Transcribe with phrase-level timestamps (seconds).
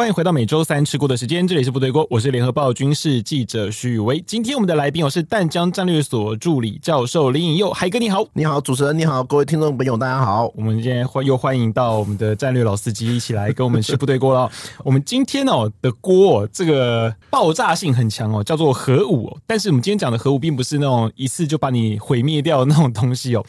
[0.00, 4.18] 欢迎回到每周三吃锅的时间，这里是部队锅，我是联合报军事记者徐宇威。
[4.26, 10.50] 今天我们的来宾我是淡江战略所助理教授林颖佑，海哥你好，你好，主持人你好，各位听众朋友大家好。
[10.56, 14.50] 我们今天欢又欢迎到我们的战略老司机一起来跟我们吃部队锅了。
[14.82, 19.36] 我们今天哦的锅这个爆炸性很强哦，叫做核武。
[19.46, 23.44] 但是我们今天讲的核武并不是那种一次就把你毁灭掉的那种东西哦。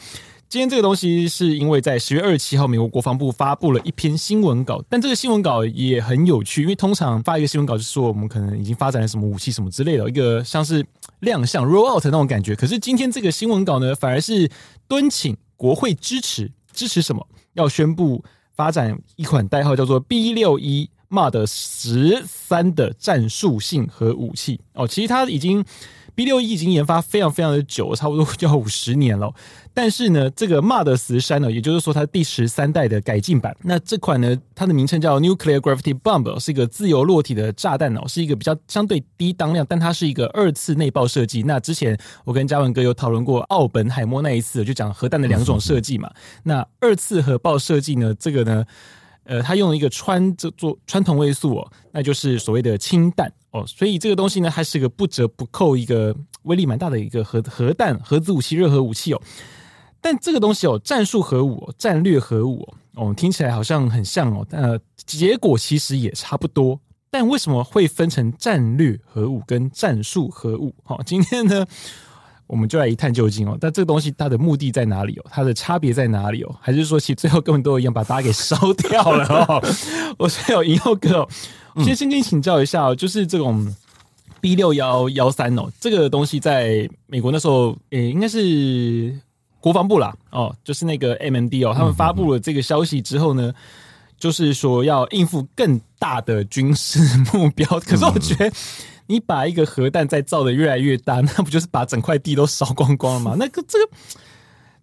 [0.52, 10.84] 今天这个东西是因为在十月二十七号，美国国防部发布了一篇新闻稿，但这个新闻稿也很有趣，因为通常发一个新闻稿就是说我们可能已经发展了什么武器什么之类的，一个像是
[11.20, 12.54] 亮相 roll out 那种感觉。
[12.54, 14.46] 可是今天这个新闻稿呢，反而是
[14.86, 17.26] 敦请国会支持，支持什么？
[17.54, 18.22] 要宣布
[18.54, 25.64] 发展一款代号叫做 B 六一 MOD 十三的战术性核武器哦，其实它已经。
[26.14, 29.32] B 六一已经研发非常非常的久，差不多要五十年了。
[29.74, 33.56] 但是呢，这个 MOD 十三呢，也就是说它第十三代的改进版。
[33.62, 41.42] 那这款呢，它的名称叫 Nuclear Gravity Bomb，是一个自由落体的炸弹哦，是一个比较相对低当量，但它是一个二次内爆设计。
[41.44, 46.10] 那之前我跟嘉文哥有讨论过奥本海默那一次，就讲核弹的两种设计嘛。
[46.42, 48.66] 那二次核爆设计呢，这个呢，
[49.24, 53.32] 呃，它用了一个穿这做穿同位素哦，那就是所谓的氢弹。
[53.50, 59.22] 哦，所以这个东西呢，它是个不折不扣一个威力蛮大的一个核核弹、核子武器、热核武器哦。
[60.00, 66.80] 但这个东西哦，战术核武、战略核武哦，听起来好像很像哦，但结果其实也差不多。
[67.10, 70.74] 但为什么会分成战略核武跟战术核武？
[70.82, 71.66] 好，今天呢，
[72.52, 73.56] 我们就来一探究竟哦。
[73.58, 75.24] 但这个东西它的目的在哪里哦？
[75.30, 76.54] 它的差别在哪里哦？
[76.60, 79.64] 还是说其实最后根本都一样，把大家给烧掉了哦？
[80.18, 81.28] 我是有颖佑哥哦。
[81.82, 83.74] 先先跟你请教一下哦，就是这种
[84.42, 89.18] B 六幺幺三哦，这个东西在美国那时候，诶、欸，应该是
[89.58, 93.50] 国防部啦，哦，就是那个 MMD 哦，他们发布了这个消息之后呢，
[94.18, 97.00] 就是说要应付更大的军事
[97.32, 97.66] 目标。
[97.80, 98.52] 可是我觉得，
[99.12, 103.36] 你把一个核弹再造的越来越大， 那不就是把整块地都烧光光了吗？
[103.38, 103.92] 那个这个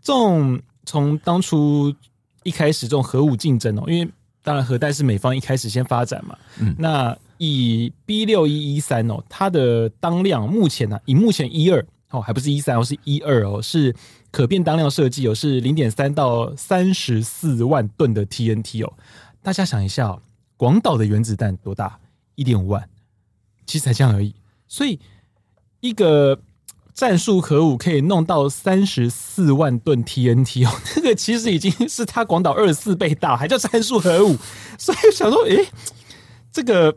[0.01, 1.93] 这种从当初
[2.43, 4.09] 一开始这种核武竞争哦，因为。
[4.41, 6.35] 当然，核弹是美方一开始先发展嘛。
[6.59, 13.93] 嗯，那以 B 六一一三哦，它的当量目前呢、啊，以目前一二哦，还不是一三哦，是一二哦，是
[14.31, 18.93] 可变当量设计哦，是零点三到三十四万吨的 TNT 哦。
[19.43, 20.21] 大家想一下哦，
[20.55, 21.99] 广岛的原子弹多大？
[22.35, 22.89] 一点五万，
[23.69, 24.33] 其实才这样而已。
[24.67, 24.99] 所以
[25.79, 26.39] 一个。
[26.91, 34.35] 战术核武可以弄到三十四万吨 TNT 哦，这个其实已经是它广岛二十四倍大，还叫战术核武。
[34.77, 35.69] 所以想说，诶、欸，
[36.51, 36.93] 这个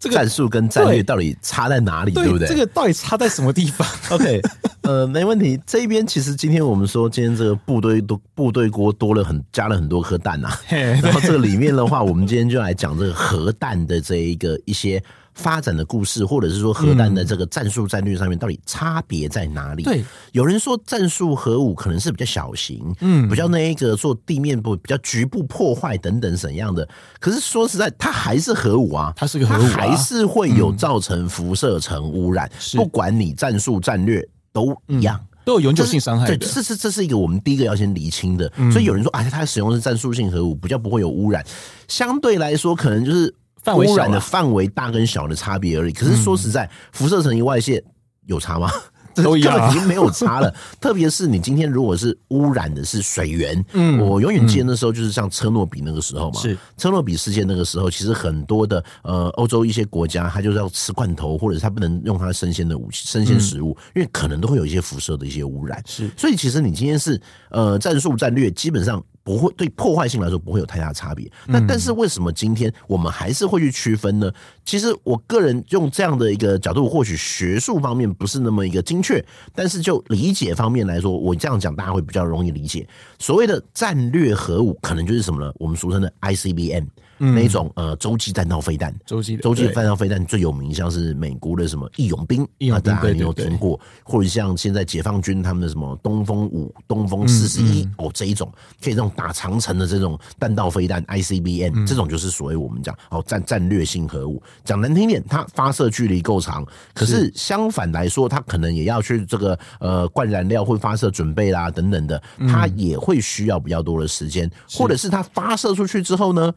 [0.00, 2.10] 这个战术跟战略到底差在哪里？
[2.10, 2.48] 对，对不对？
[2.48, 4.42] 这个到底差在什么地方？OK，
[4.82, 5.56] 呃，没问题。
[5.64, 10.60] 这边其实今天我们说，今天这个部队多部队锅多了很加了很多颗弹呐、啊。
[11.00, 15.00] 然后这个里面的话，我们今天就来讲这个核弹的这一个一些。
[15.34, 19.82] 发展的故事，或者是说核弹的这个战术战略上面到底差别在哪里？
[19.82, 26.88] 对，有人说战术核武可能是比较小型，嗯，比较那一个做地面部比较局部破坏等等怎样的。
[27.18, 32.50] 可是说实在，它还是核武啊，它是个核武，还是会有造成辐射层污染。
[32.74, 36.26] 不管你战术战略都一样，都有永久性伤害。
[36.26, 38.50] 对，这是这是一个我们第一个要先厘清的。
[38.70, 41.44] 所以有人说，啊，它使用的是战术性核武，比较不会有污染。
[41.88, 43.34] 相对来说，可能就是。
[43.72, 45.92] 污染的范围大跟小的差别而已。
[45.92, 47.82] 可是说实在，辐射层一外泄
[48.26, 48.70] 有差吗？
[49.22, 50.52] 都一样， 已经没有差了。
[50.80, 65.80] 特别是你今天如果是污染的是水源，嗯，我永远记得那时候就是像车诺比那个时候嘛，是车诺比事件那个时候，其实很多的呃欧洲一些国家，他就是要吃罐头，或者是他不能用它生鲜的武器、生鲜食物，因为可能都会有一些辐射的一些污染。
[65.86, 67.20] 是，所以其实你今天是
[67.50, 69.00] 呃战术战略，基本上。
[69.24, 74.30] 不会对破坏性来说不会有太大差别，那但是为什么今天我们还是会去区分呢？
[74.64, 79.24] 其实我个人用这样的一个角度，或许学术方面不是那么一个精确，
[79.54, 82.86] 但是就理解方面来说，我这样讲大家会比较容易理解。
[83.18, 85.50] 所谓的战略核武，可能就是什么呢？
[85.58, 86.84] 我们俗称的 ICBM。
[87.18, 98.50] 那一种呃洲际弹道飞弹，洲际洲际弹道飞弹最有名，像是美国的什么义勇兵，啊，大家有听过，或者像现在解放军他们的什么东风五、东风四十一哦，这一种
[98.82, 104.42] 可以这种打长城的这种弹道飞弹 ICBM，这种就是所谓我们讲哦战战略性核武。
[104.64, 116.52] 讲难听点，它发射距离够长，可是相反来说，它可能也要去这个呃灌燃料、会发射准备啦等等的，它也会需要比较多的时间，或者是它发射出去之后呢？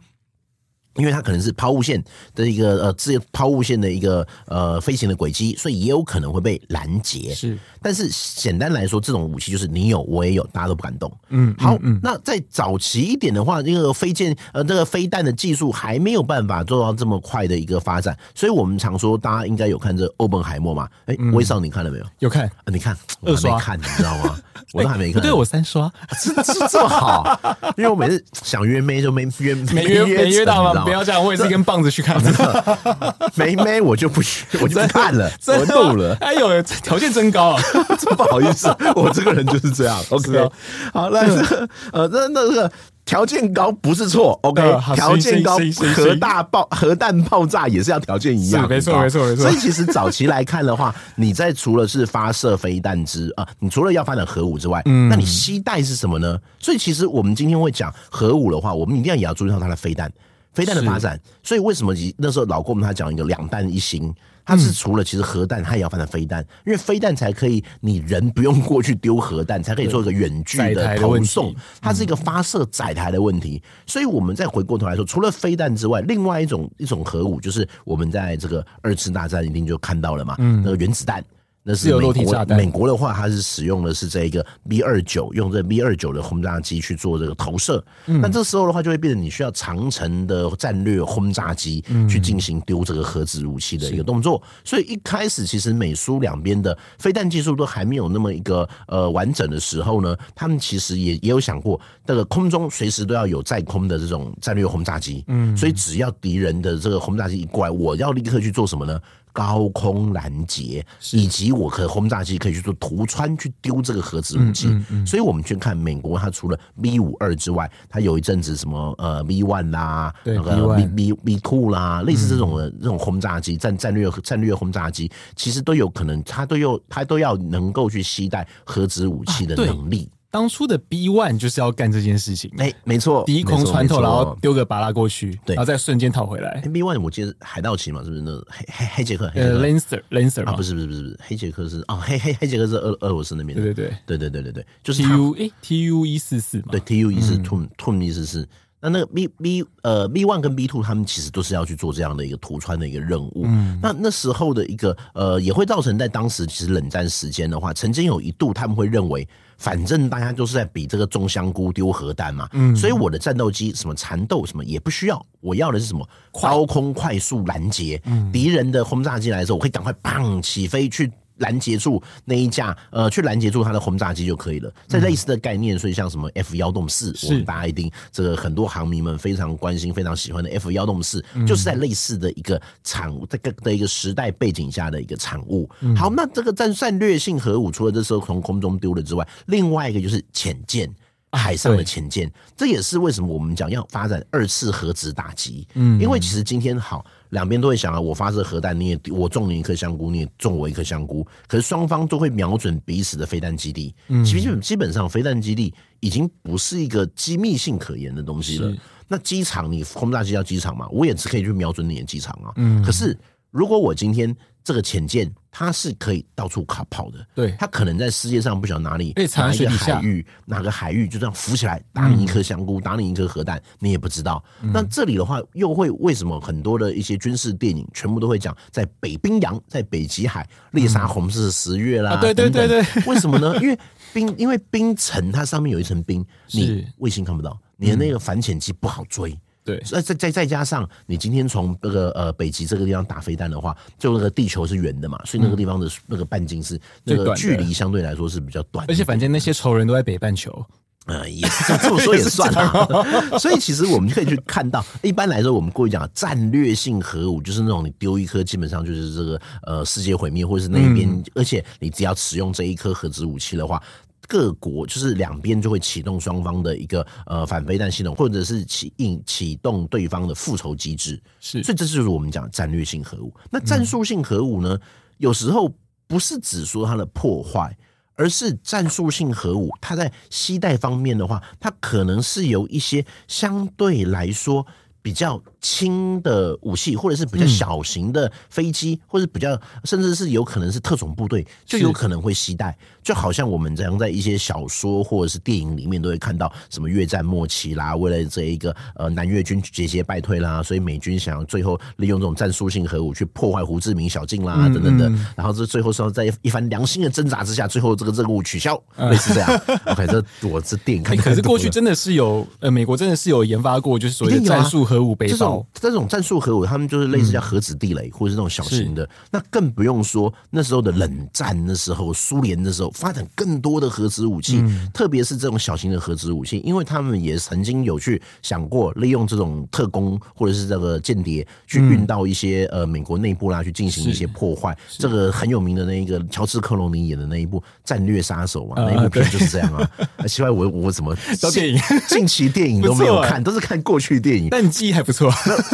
[0.97, 2.03] 因为它可能是抛物线
[2.35, 7.33] 的一个呃，自抛物线的一个呃飞行的轨迹，所以也有可能会被拦截。
[7.33, 11.11] 是，但是简单来说，这种武器就是你有我也有，大家都不敢动。
[11.29, 20.87] 嗯，好，嗯嗯那在早期一点的话，这个飞剑呃，这个飞弹的技术还没有办法做到这么快的一个发展，所以我们常说，大家应该有看这欧本海默嘛？
[21.05, 22.05] 哎、欸，威、嗯、少，你看了没有？
[22.19, 24.39] 有看，啊、你看， 我还没看，你知道吗？
[24.73, 25.91] 我都还没看，对我三刷，
[26.21, 27.39] 这这这么好，
[27.77, 30.83] 因为我每次想约妹就没约没约没约到吗？
[30.87, 36.15] 不要这样，我也是一根棒子去看 的，没没我就不去我就不看了， 我怒了。
[36.21, 37.61] 哎呦，条件真高啊！
[37.99, 39.97] 真不好意思，我这个人就是这样。
[40.09, 40.49] OK，
[40.93, 42.71] 好，那这个呃，那那这个。
[43.07, 44.61] 条件高不是错，OK，
[44.93, 45.57] 条件高，
[45.95, 49.43] 核大爆核弹爆炸也是要条件一样，没错没错没错。
[49.43, 56.37] 所以其实早期来看的话，你在除了是发射飞弹之啊，你除了要发展核武之外，嗯，那你携带是什么呢？
[56.59, 60.11] 所以其实我们今天会讲核武的话，我们一定要也要注意到它的飞弹，
[60.57, 61.19] 飞弹的发展。
[61.43, 64.13] 所以为什么那时候老郭我们他讲一个两弹一星？
[64.49, 71.53] 它是除了其实核弹，它也要发展飞弹，因为飞弹才可以，你人不用过去丢核弹，才可以做一个远距的投送。
[71.81, 81.21] 它是一个发射载台的问题，所以我们再回过头来说，除了飞弹之外，另外一种一种核武，就是我们在这个二次大战一定就看到了嘛，那个原子弹。
[81.67, 87.83] 那是美国，美国的话，它是使用的是这一个 B 二九，用这 B 二九的轰炸机去做这个投射。
[88.05, 94.41] 那这时候的话，就会变成你需要长程的战略轰炸机去进行丢这个核子武器的一个动作。
[94.63, 105.21] 所以一开始，其实美苏两边的飞弹技术都还没有那么一个呃完整的时候呢，他们其实也也有想过，这个空中随时都要有在空的这种战略轰炸机。
[105.27, 108.97] 嗯，所以只要敌人的这个轰炸机一过来，我要立刻去做什么呢？
[109.37, 114.67] 高空拦截，以及我可轰炸机可以去做突穿去丢这个核子武器，
[115.05, 130.09] 所以我们去看美国，它除了 B 五二之外，它有一阵子什么呃 B one 啦，那个 B B B two 啦，类似这种的这种轰炸机战战略战略轰炸机，其实都有可能，它都有它都要能够去携带核子武器的能力。
[130.29, 136.59] 当初的 B One 就是要干这件事情，哎，没错，第一空穿透，然后丢个巴拉过去，对，然后再瞬间套回来。
[136.73, 139.31] B One 我记得海盗旗嘛，是不是那黑黑黑杰克？
[139.35, 143.57] 呃，Lancer，Lancer 啊，不是不是不是不是黑杰克是啊，黑黑黑杰克是俄俄罗斯那边。
[143.57, 148.47] 对对对对对对对，就是 T U T U 一四四嘛，对 T U 一是 Tom Tom 意思是
[148.81, 153.43] 那那个 B B 呃 B One 跟 B Two 他们其实都是要去做这样的一个图穿的一个任务。
[153.45, 159.25] 嗯，那那时候的一个呃也会造成在当时其实冷战时间的话，曾经有一度他们会认为。
[159.57, 162.47] 反正大家都是在比这个种香菇丢核弹嘛。
[162.53, 168.01] 嗯，所以我的战斗机什么缠斗什么也不需要，我要的是什么高空快速拦截，
[168.31, 171.11] 敌人的轰炸机来的时候，我可以赶快砰起飞去。
[171.37, 174.71] 拦截住那一架，呃，去拦截住它的轰炸机就可以了。
[174.87, 185.69] 在类似的概念，所以像什么 F 幺洞四，我们大家一定这个很多航迷们非常关心、非常喜欢的 F 幺洞四，就是在类似的一个产物，这个的一个时代背景下的一个产物。
[185.95, 190.93] 好，那这个战战略性核武，除了这时候从空中丢了之外，另外一个就是潜舰。
[191.37, 195.67] 海上的潜舰，这也是为什么我们讲要发展二次核子打击。
[195.75, 201.25] 嗯，因为其实今天好，两边都会想啊，我发射核弹，你也我中你一颗香菇，你也中我一颗香菇。
[201.47, 203.93] 可是双方都会瞄准彼此的飞弹基地。
[204.07, 208.73] 嗯，基本基本上飞弹基地已经不是一个机密性可言的东西了。
[209.07, 212.51] 那机场你轰炸机要机场嘛，我也只可以去瞄准你的机场啊。
[212.57, 213.17] 嗯，可是
[213.51, 214.35] 如果我今天。
[214.67, 224.43] 这个潜舰它是可以到处卡跑的，对，它可能在世界上不晓得哪里，哪一个海域，哪个海域就这样浮起来打你一颗香菇，嗯、打你一颗核弹，你也不知道。
[224.61, 232.19] 嗯、那这里的话，又会为什么很多的一些军事电影全部都会讲在北冰洋，在北极海猎杀红色十月啦？
[232.19, 233.55] 对对对对，为什么呢？
[233.61, 233.79] 因为
[234.13, 239.33] 冰，因为冰层它上面有一层冰，你卫星看不到，你的那个反潜机不好追。
[239.67, 250.65] 对，再再再再加上你今天从那个呃北极这个地方打飞弹的话，就那个地球是圆的嘛，所以那个地方的那个半径是那个距离相对来说是比较短，而且反正那些仇人都在北半球，
[251.07, 253.05] 呃， 也是这么说也算了。
[253.37, 263.83] 所以其实我们可以去看到，一般来说我们过去讲战略性核武，就是那种你丢一颗基本上就是这个呃世界毁灭，或者是那一边，而且你只要使用这一颗核子武器的话。
[264.27, 273.33] 各国就是两边就会启动双方的一个呃反飞弹系统，或者是启应启动对方的复仇机制，是，所以这就是我们讲战略性核武。
[273.49, 274.77] 那战术性核武呢，
[275.17, 275.73] 有时候
[276.05, 277.75] 不是只说它的破坏，
[278.15, 284.65] 而是战术性核武它在携带方面的话，它可能是由一些相对来说
[285.01, 292.77] 比较轻的武器，或者是比较小型的飞机，嗯、或者比较甚至是有可能是特种部队，就有可能会携带。
[293.03, 309.61] 就好像我们这样在一些小说或者是电影里面都会看到，什么越战末期啦，为了这一个呃南越军节节败退啦，所以美军想要最后利用这种战术性核武去破坏胡志明小径啦、嗯、等等的，然后这最后是要在一番良心的挣扎之下，最后这个任务取消， 类似这样。
[309.87, 319.07] OK，这我这电影看，可是过去真的是有呃，美国真的是有研发过，就是所谓的战术核武背包，这种战术核武，他们就是类似叫核子地雷，或者是那种小型的。
[319.31, 322.87] 那更不用说那时候的冷战的时候，苏联的时候。
[322.97, 334.75] 发展更多的核子武器，嗯、特别是这种小型的核子武器，因为他们也曾经有去想过利用这种特工或者是这个间谍去运到一些呃美国内部啦，去进行一些破坏。
[334.97, 339.91] 这个很有名的那一个乔治克隆尼演的那一部《战略杀手》嘛，那一部片就是这样啊。
[340.27, 341.15] 奇怪，我我怎么
[341.53, 344.47] 电影近期电影都没有看，都是看过去电影。
[344.49, 345.29] 但你记忆还不错，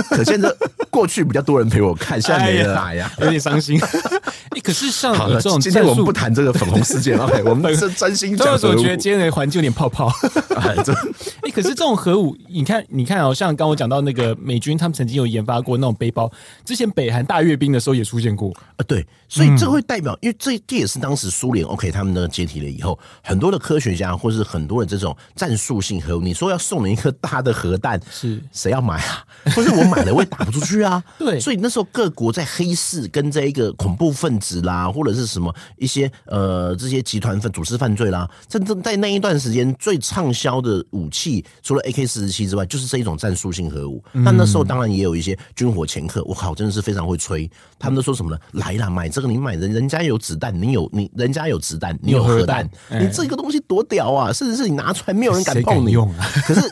[0.10, 0.56] 可见这
[0.90, 3.80] 过去比较多人陪我看，现在没人来呀，有点伤心。
[4.64, 7.18] 可是像这种，今天我们不谈这个粉红事件。
[7.18, 8.58] OK， 我们是真心讲。
[8.58, 10.10] 所以我觉得今天的环境有点泡泡。
[10.56, 10.76] 哎，
[11.52, 16.32] 可是这种核武，你看，你看哦，像刚我讲到那个美军，他们曾经有研发过那种背包，
[16.64, 18.86] 之前北韩大阅兵的时候也出现过啊。
[18.88, 29.26] 对，所以这会代表，因为这这也是当时苏联 OK 他们的解体了以后，很多的科学家或是很多的这种战术性核武，你说要送你一颗大的核弹，是谁要买啊？
[29.54, 31.04] 不是我买了，我也打不出去啊。
[31.18, 44.04] 对，所以那时候各国在黑市跟这一个恐怖分子啦，或者是什么一些呃这些集团分组织犯罪啦，真正在那一段时间最畅销的武器，除了 AK 四十七之外，就是这一种战术性核武。
[44.12, 47.50] 那、嗯、那时候当然也有一些军火掮客，我靠，真的是非常会吹。
[47.78, 48.38] 他们都说什么呢？
[48.54, 54.32] 来啦，买这个，你买人人家有子弹，你有你人家有子弹，你有核弹，你这个东西多屌啊！
[54.32, 55.92] 甚至是你拿出来，没有人敢碰你。
[55.92, 56.72] 用啊、 可是。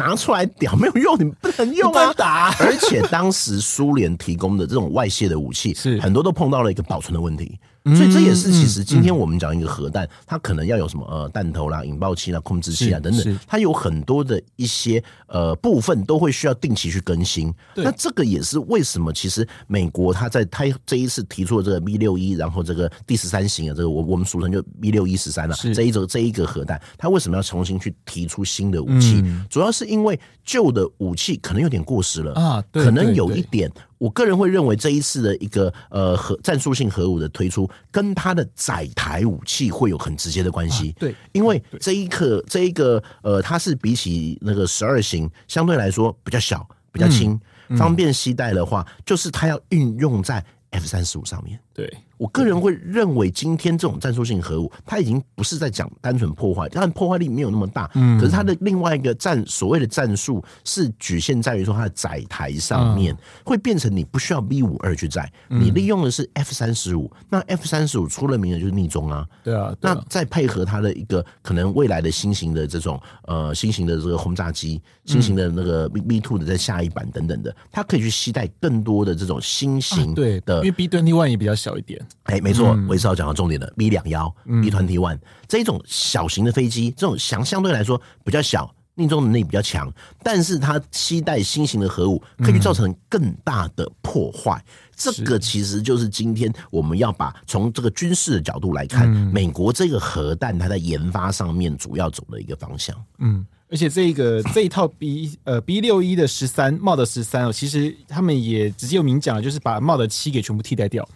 [0.00, 2.12] 拿出来屌没有用，你不能用啊！
[2.14, 7.58] 打， 而且当时苏联提供的这种外泄的武器，是很多都碰到了一个保存的问题。
[7.84, 17.52] 所以这也是其实今天我们讲一个核弹，它可能要有什么呃弹头啦、引爆器啦、控制器啊等等，它有很多的一些呃部分都会需要定期去更新。
[17.74, 29.24] 那这个也是为什么其实美国它在它这一次提出了这个 B 六一，然后这个第十三型啊这个我我们俗称就 B 六一十三了，这一种这一个核弹，它为什么要重新去提出新的武器？
[29.48, 33.70] 主要是因为旧的武器可能有点过时了啊，可能有一点。
[34.00, 40.92] 我个人会认为这一次的一个呃核战术性核武的推出，跟它的载台武器会有很直接的关系。
[40.98, 47.38] 对，因为这一刻这一个呃，它是比起那个十二型相对来说比较小、比较轻，
[47.76, 51.60] 方便携带的话，就是它要运用在 F 三十五上面。
[51.80, 51.98] 对。
[52.20, 57.90] 我个人会认为，今天这种战术性核武，它已经不是在讲单纯破坏，但破坏力没有那么大。
[57.94, 67.10] 嗯可是它的另外一个战所谓的战术是局限在于说，它的载台上面会变成你不需要 B 五二去载，你利用的是 F 三十五。
[67.30, 69.26] 那 F 三十五出了名的就是逆中啊。
[69.42, 69.74] 对啊。
[69.80, 82.00] 那再配合它的一个可能未来的新型的这种呃新型的这个轰炸机，新型的那个 B B two 的在下一版等等的，它可以去携带更多的这种新型的，因为 B twenty one 也比较小一点。
[82.24, 94.52] 哎、欸，没错，我也是要讲到重点的 B 两幺 B twenty one 这一种小型的飞机，这种相相对来说比较小，命中能力比较强，但是它期待新型的核武，可以造成更大的破坏。
[94.56, 102.94] 嗯、这个其实就是今天我们要把从这个军事的角度来看，嗯、美国这个核弹它在研发上面主要走的一个方向。
[103.18, 111.08] 嗯，而且这个这一套 B 呃 B 六一的十三 Mod 十三哦，其实他们也直接有明讲了，就是把 Mod 七给全部替代掉。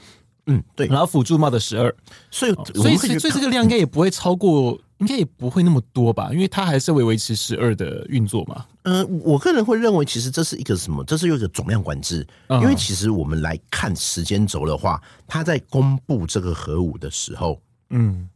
[0.46, 1.94] 嗯，对，然后辅助 Mod 十二，
[2.30, 6.30] 所以所以所以这个量应该也不会超过，嗯、应该也不会那么多吧？
[6.32, 8.66] 因为它还是会维持十二的运作嘛。
[8.82, 11.02] 呃，我个人会认为，其实这是一个什么？
[11.04, 12.26] 这是有一个总量管制。
[12.50, 17.58] 因为其实我们来看时间轴的话，它在公布这个核武的时候，
[17.88, 18.28] 嗯，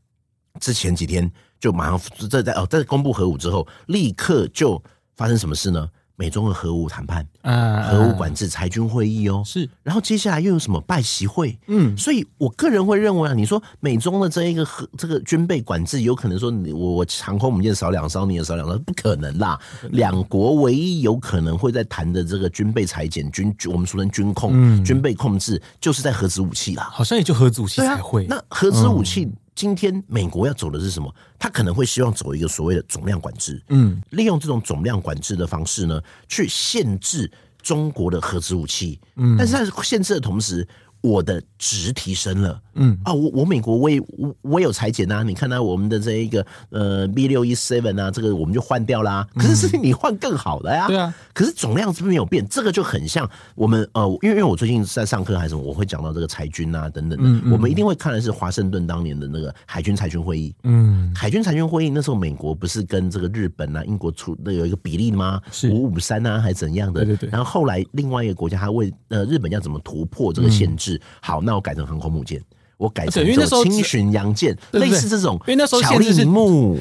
[0.60, 2.00] 之前几天就马上
[2.30, 4.82] 这在哦，在公布核武之后，立刻就
[5.14, 5.86] 发生什么事呢？
[6.18, 11.56] 美中的核武谈判，啊，核武管制裁军会议哦，是，然后接下来又有什么拜习会？
[11.68, 19.56] 嗯，所以我个人会认为啊，你说美中的这一个核这个军备管制，有可能说你我我航空母舰少两艘，你也少两艘，不可能啦。
[19.92, 26.90] 两国唯一有可能会在谈的这个军备裁减、军我们俗称军控、嗯、军备控制，就是在核子武器啦。
[26.92, 28.26] 好像也就核子武器才会。
[28.26, 29.30] 那核子武器。
[29.58, 31.12] 今天美国要走的是什么？
[31.36, 37.28] 他可能会希望走一个所谓的总量管制，嗯，利用这种总量管制的方式呢，去限制
[37.60, 40.64] 中国的核子武器，嗯，但是在限制的同时，
[41.00, 49.26] 我的值提升了，嗯啊，我我美国我也我我有裁剪啊，你看到我们的这一个呃 B 六一 Seven 啊，这个我们就换掉啦。
[49.34, 51.14] 可是事情你换更好的呀，对啊。
[51.34, 52.46] 可是总量是不是没有变？
[52.48, 57.50] 这个就很像我们呃，因为因为我最近在上课还是什么，我会讲到这个裁军啊等等的。
[57.50, 60.54] 我们一定会看的是华盛顿当年的那个海军裁军会议。
[60.62, 65.40] 嗯，海军裁军会议那时候美国不是跟这个日本啊、英国出那有一个比例吗？
[65.50, 67.04] 是五五三啊，还是怎样的？
[67.04, 67.30] 对对对。
[67.30, 71.00] 然后后来另外一个国家他为呃日本要怎么突破这个限制？
[71.20, 72.40] 好，那我改成航空母舰。
[72.78, 76.26] 我改成这种轻巡洋舰，类似这种，因为那时候限制是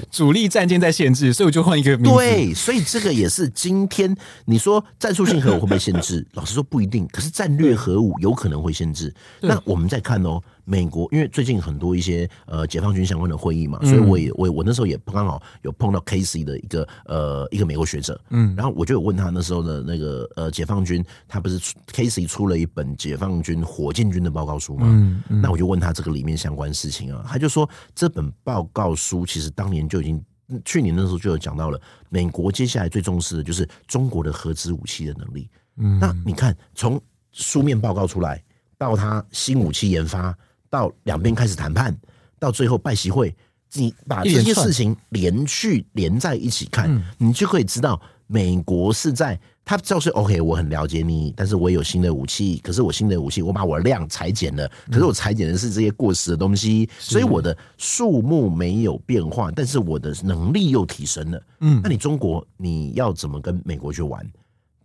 [0.10, 2.18] 主力战舰在限制，所以我就换一个名字。
[2.18, 6.26] 对，所以这个也是今天你说战术性核武会不会限制？
[6.34, 9.14] 老实说不一定，可是战略核武有可能会限制。
[9.42, 10.42] 那我们再看哦。
[10.70, 21.58] 美国因为最近很多一些呃解放军相关的会议嘛，所以我也我我那时候也刚好有碰到 Casey 的一个呃一个美国学者，嗯，然后我就有问他那时候的那个呃解放军，他不是
[21.94, 30.22] Casey 出了一本解放军火箭军的报告书嘛，嗯，嗯，那我就问他这个里面相关事情啊，他就说这本报告书其实当年就已经
[30.66, 38.44] 去年的时候就有讲到了，美国接下来最重视的就是中国的核子武器的能力，嗯，那你看从书面报告出来
[38.78, 40.38] 到他新武器研发。
[40.70, 41.96] 到两边开始谈判，
[42.40, 43.36] 到最后拜习会，
[43.74, 61.44] 你把这些事情连续连在一起看，你就可以知道，美国是在他就是 OK，我很了解你，但是我也有新的武器，可是我新的武器，我把我的量裁减了，可是我裁减的是这些过时的东西，所以我的数目没有变化，但是我的能力又提升了。
[61.60, 64.26] 嗯，那你中国你要怎么跟美国去玩？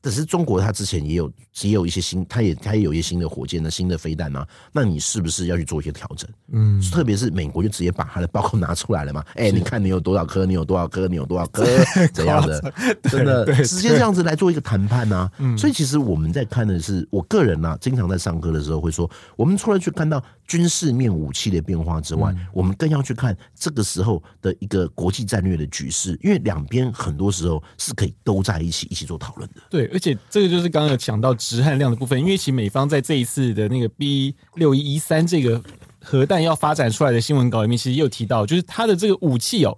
[0.02, 1.32] 可是中国，它之前也有
[1.62, 4.46] 也有一些新，它也它也有一些新的火箭的新的飞弹啊。
[4.72, 6.28] 那你是不是要去做一些调整？
[6.52, 9.24] 嗯，特别是美国就直接把它的报告拿出来了嘛？
[9.36, 10.44] 哎、欸，你看你有多少颗？
[10.44, 11.06] 你有多少颗？
[11.06, 11.64] 你有多少颗？
[12.12, 12.60] 怎样的？
[13.04, 15.30] 真的直接这样子来做一个谈判啊。
[15.56, 20.20] 所以其实我们在看的是，我个人啊，经常在上课的时候会说，我们出来去看到
[20.52, 29.62] 军事面武器的变化之外，我们更要去看这个时候的一个国际战略的局势，因为两边很多时候是可以都在一起一起做讨论的。
[29.70, 29.86] 对。
[29.86, 35.62] 而且这个就是刚刚有讲到质和量的部分，因为其实美方在这一次的那个 B 六一一三这个
[36.02, 39.74] 核弹要发展出来的新闻稿里面，其实也有提到，就是它的这个武器哦，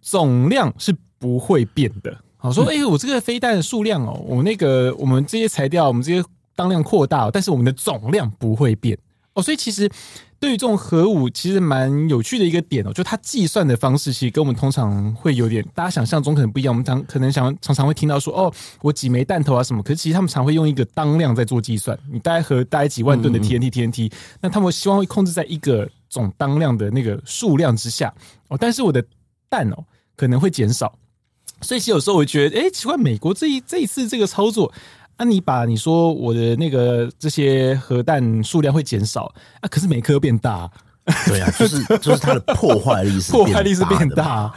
[0.00, 2.16] 总量是不会变的。
[2.36, 6.24] 好说，哎，我这个飞弹的数量哦，我那个我们这些材料，我们这些
[6.54, 8.96] 当量扩大，但是我们的总量不会变
[9.34, 9.90] 哦，所以其实。
[10.42, 16.74] 对于这种核武，其实蛮有趣的一个点哦，就它计算的方式其实跟我们通常会有点，大家想象中可能不一样。
[16.74, 21.96] 我们常可能想常常会听到说，哦，我几枚弹头啊什么，可是其实他们常会用一个当量在做计算。
[22.10, 28.12] 你大概核大概几万吨的 TNT TNT，那他们希望会控制在一个总当量的那个数量之下
[28.48, 28.58] 哦。
[28.58, 29.00] 但是我的
[29.48, 29.84] 弹哦
[30.16, 30.92] 可能会减少，
[31.60, 34.74] 所以其实有时候我觉得，哎，奇怪，美国这一这一次这个操作。
[35.22, 39.68] 那、啊、你把你说我的那个这些核弹数量会减少啊？
[39.70, 40.68] 可是每颗变大，
[41.28, 44.52] 对啊， 就是就是它的破坏力是破坏力是变大。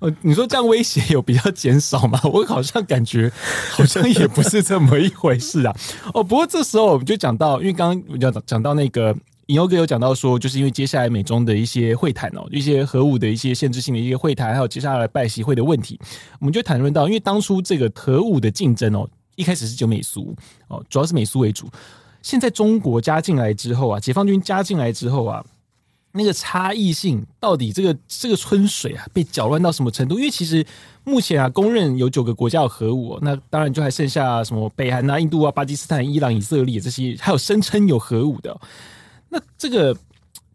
[0.00, 2.20] 呃，你说这样威胁有比较减少吗？
[2.24, 3.32] 我好像感觉
[3.70, 5.74] 好像也不是这么一回事啊。
[6.12, 15.98] 哦，不过这时候我们就讲到，因为刚刚讲讲到那个尹欧哥有讲到说，就是因为接下来美中的一些会谈哦，一些核武的一些限制性的一些会谈，还有接下来拜习会的问题，
[16.40, 19.08] 我们就谈论到，因为当初这个核武的竞争哦。
[19.40, 20.36] 一开始是就美苏
[20.68, 21.66] 哦，主要是美苏为主。
[22.22, 25.42] 现在中国加进来之后啊，解放军加进来之后啊，
[26.12, 30.16] 那个差异性到底这个这个春水啊，被搅乱到什么程度？
[30.16, 30.62] 因为其实
[31.04, 38.60] 目前啊，公认有九个国家有核武，那当然就还剩下什么北韩啊、印度啊、巴基斯坦、伊朗、以色列这些，还有声称有核武的。
[39.30, 39.96] 那这个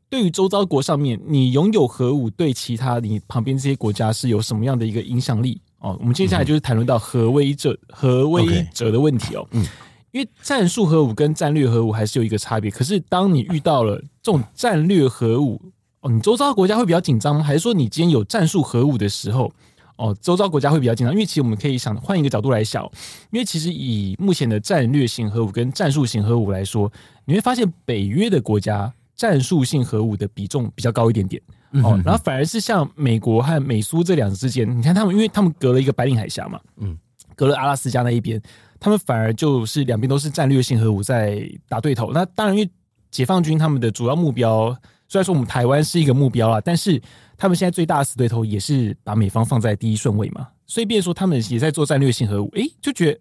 [0.08, 5.60] 对于周遭国上面，你拥有核武，对其他你旁边这些国家是有什么样的一个影响力？
[5.86, 8.44] 哦，我们接下来就是谈论到核威慑、核威
[8.74, 9.48] 慑的问题哦。
[9.52, 9.64] 嗯，
[10.12, 12.72] 因为战术核武跟战略核武还是有一个差别。
[12.72, 15.62] 可是，当你遇到了这种战略核武，
[16.02, 17.44] 哦，你周遭的国家会比较紧张吗？
[17.44, 19.54] 还是说你今天有战术核武的时候，
[19.98, 21.14] 哦，周遭国家会比较紧张？
[21.14, 22.84] 因为其实我们可以想换一个角度来想，
[23.30, 26.92] 因为其实以目前的战略型核武跟战术型核武来说，
[27.26, 31.40] 你会发现北约的国家战术性核武的比重比较高一点点。
[31.84, 36.98] 哦，然后反而是像美国和美苏这两者之间，你看他们，因为他们隔了一个白令海峡嘛，嗯，
[37.36, 38.42] 隔了阿拉斯加那一边，
[38.80, 42.12] 他们反而就是两边都是战略性核武在打对头。
[42.14, 42.70] 那当然，因为
[43.12, 44.76] 解放军他们的主要目标，
[45.08, 47.02] 虽然说我们台湾是一个目标啊，但是
[47.38, 52.50] 他们现在最大的死对头也是把美方放在第一顺位嘛，所以变说他们也在做战略性核武。
[52.56, 53.20] 诶，就觉得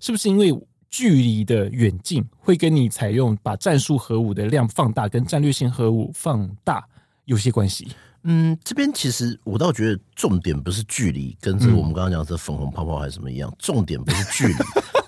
[0.00, 0.56] 是不是因为
[0.88, 6.86] 距离的远近，会跟你采用把战术核武的量放大，跟战略性核武放大？
[7.26, 7.88] 有些关系，
[8.24, 14.54] 嗯，这边其实我倒觉得重点不是距离，跟这个我们刚刚讲这粉红泡泡还是什么一样， 重点不是距离，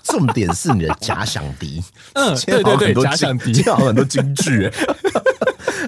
[0.03, 1.81] 重点是你的假想敌。
[2.13, 4.69] 嗯， 对对对，假想敌， 好很多金句。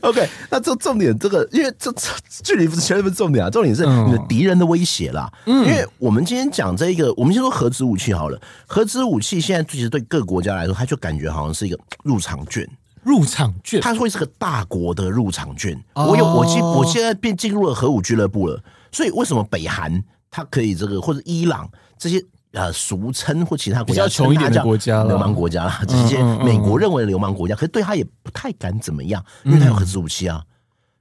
[0.02, 2.10] OK，那这重点，这个因为这这
[2.44, 5.32] 距离不是绝对不是重点啊，重点是你的敌人的威胁啦。
[5.46, 8.42] 嗯，因为我们今天讲这一个，我们先说核子武器好了。
[8.66, 12.68] 核子武器现在其实对各国家来说，它就感觉好像是一个入场券。
[13.04, 15.82] 入场券，它会是个大国的入场券。
[15.94, 18.64] 我有，我现我现在变进入了核武俱乐部了。
[18.92, 22.24] 所以为什么北韩它可以这个，或者伊朗这些？
[22.54, 30.44] 呃，俗称或其他国家比较穷一点的国家，流氓国家啦，这些美国认为的流氓国家，可是对他也不太敢怎么样，因为他有核子武器啊，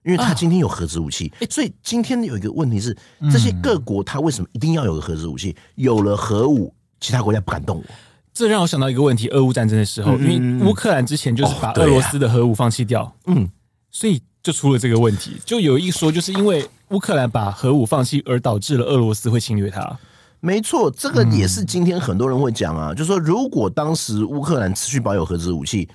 [0.05, 2.97] 因为他今天有核子武器，所以今天有一个问题是，
[3.33, 5.57] 这些各国他为什么一定要有个核子武器？
[5.75, 7.85] 有了核武，其他国家不敢动我。
[8.33, 10.27] 这让我想到一个问题：俄乌战争的时候，因
[10.61, 13.49] 为乌克兰之前就是把俄罗斯的核武放弃掉，嗯，
[13.91, 15.37] 所以就出了这个问题。
[15.45, 19.99] 就有一说，就是因为乌克兰把核武放弃，而导致了俄罗斯会侵略它。
[20.41, 25.89] 没错，这个也是今天很多人会讲啊，嗯、就是说如果当时乌克兰持续保有核子武器，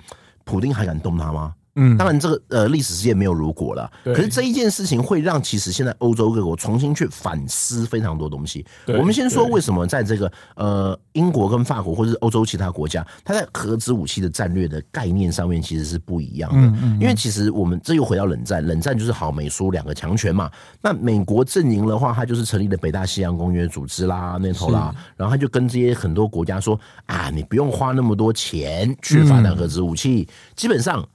[0.44, 1.54] 普丁还敢动他吗？
[1.76, 3.90] 嗯，当然，这个呃历史事件没有如果了。
[4.02, 8.64] 对可是这一件事情会让其实现在欧洲各国重新去反思非常多东西。
[8.86, 16.58] 对我们先说为什么在这个呃英国跟法国或者是欧洲其他国家，它在核子武器的战略的概念上面其实是不一样的。
[16.58, 17.00] 嗯嗯。
[17.00, 20.50] 因为其实我们这又回到冷战，冷战就是好美苏两个强权嘛。
[20.80, 31.06] 那美国阵营的话，它就是成立了北大西洋公约组织啦，那头啦，然后他就跟这些很多国家说啊，你不用花那么多钱去发展核子武器，嗯、基本上。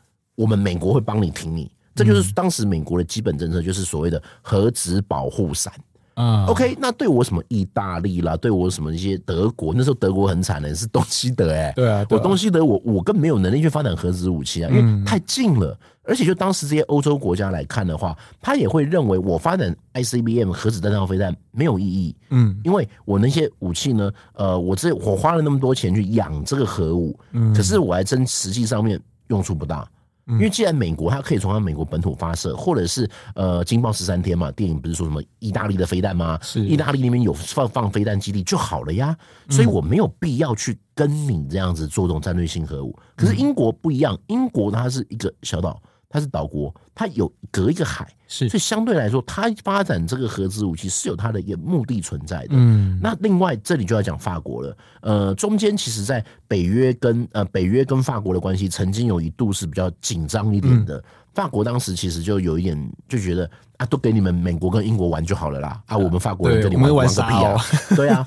[0.42, 5.72] 我们美国会帮你挺你，这就是当时美国的基本政策，就是所谓的核子保护伞。
[6.14, 29.00] 啊，OK，那对我什么意大利啦，对我什么一些德国，那时候德国很惨的，是东西德哎、欸，对啊，我东西德我我更没有能力去发展核子武器啊，因为太近了，而且就当时这些欧洲国家来看的话，他也会认为我发展 ICBM 核子弹道飞弹没有意义，嗯，因为我那些武器呢，呃，我这我花了那么多钱去养这个核武，嗯，可是我还真实际上面
[29.30, 29.88] 用处不大。
[30.32, 36.40] 因为既然美国它可以从它美国本土发射，或者是呃惊爆十三天嘛，电影不是说什么意大利的飞弹吗？
[36.42, 39.18] 是意大利那边有放放飞弹基地就好了呀，
[39.50, 42.98] 所以我没有必要去跟你这样子做这种战略性核武。
[43.16, 45.82] 可是英国不一样，英国它是一个小岛。
[46.14, 52.50] 它是岛国，它有隔一个海，是，所以相对来说，它发展这个核子武器是有它的一个目的存在的。
[52.52, 60.98] 嗯，那另外这里就要讲法国了，呃，中间其实，在北约跟呃北约跟法国的关系，曾经有一度是比较紧张一点的。
[60.98, 61.04] 嗯。
[61.34, 65.82] 法国当时其实就有一点就觉得啊，都给你们美国跟英国玩就好了啦。
[65.86, 67.56] 啊，我们法国人跟你们玩个屁啊！
[67.96, 68.22] 对啊，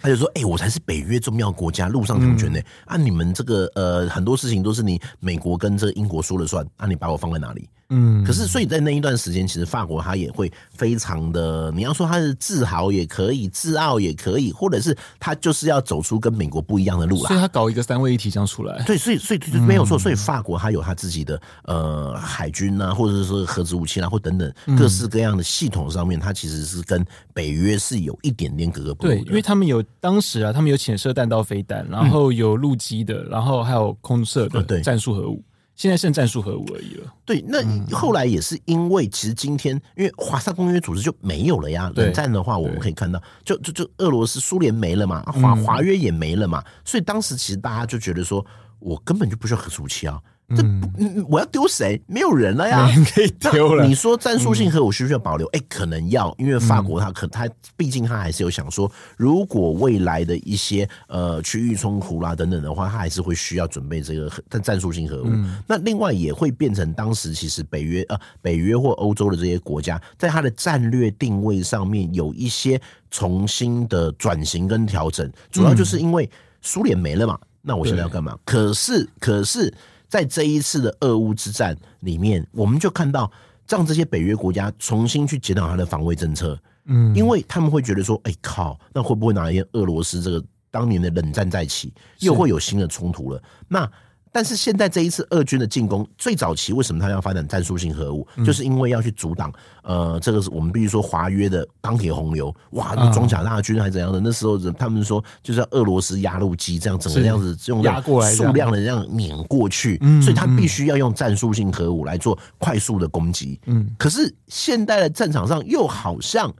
[0.00, 2.58] 他就说，哎，我才是北约重要国家，陆上强权呢？
[2.86, 7.68] 啊，你们这个呃很多事情都是你美国跟这个英国说了算啊，你把我放在哪里？
[7.88, 17.28] 嗯，可是所以在那一段时间，其实法国他也会非常的，你要说他是自豪也可以，自傲也可以，或者是他就是要走出跟美国不一样的路啦。
[17.28, 18.82] 所以他搞一个三位一体这样出来。
[18.82, 29.12] 对，所以所以没有错，所以法国他有他自己的呃海军啊，或者是说核子武器啊，或等等各式各样的系统上面，它其实是跟北约是有一点点格格不入。
[29.12, 35.40] 对，因为他们有当时啊，他们有潜射弹道飞弹，然后有陆基的，然后还有空射的战术核武。
[35.76, 37.14] 现在剩战术核武而已了。
[37.24, 37.58] 对，那
[37.94, 41.92] 后来也是因为，其实今天因为华沙公约组织就没有了呀。
[41.94, 48.44] 冷战的话，我们可以看到，就就就俄罗斯、苏联没了嘛，华华约也没了嘛，所以当时其实大家就觉得说，
[48.78, 50.20] 我根本就不需要核武器啊。
[50.54, 50.88] 这不，
[51.28, 52.00] 我要丢谁？
[52.06, 53.84] 没有人了呀， 可以丢了。
[53.84, 55.44] 你说战术性核武需不需要保留？
[55.48, 65.28] 哎，可能要，因为法国他可他毕竟他还是有想说，如果未来的一些呃区域冲突啦等等的话，他还是会需要准备这个战战术性核武。
[65.66, 72.80] 那另外也会变成当时其实北约呃北约或欧洲的这些国家，在它的战略定位上面有一些
[73.10, 76.30] 重新的转型跟调整，主要就是因为
[76.62, 78.38] 苏联没了嘛，那我现在要干嘛？
[78.44, 79.74] 可是可是。
[80.08, 83.30] 在这一次的俄乌之战里面，我们就看到
[83.68, 93.42] 让这些北约国家重新去检讨他的防卫政策，嗯，因为他们会觉得说，哎靠，那会不会哪一天俄罗斯这个当年的冷战再起，又会有新的冲突了？
[93.68, 93.90] 那。
[94.36, 98.28] 但是现在这一次俄军的进攻，最早期为什么他要发展战术性核武？
[98.44, 99.50] 就是因为要去阻挡，
[99.82, 104.20] 呃，这个是我们必须说华约的钢铁洪流，哇，那装甲大军还是怎样的？
[104.20, 113.58] 那时候他们说就是要俄罗斯压路机这样整个这样子用压过来数量的这样碾过去，所以他必须要用战术性核武来做快速的攻击。
[113.64, 116.54] 嗯，可是现代的战场上又好像